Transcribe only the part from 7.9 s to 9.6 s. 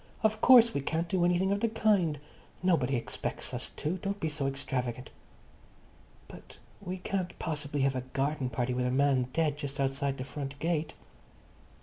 a garden party with a man dead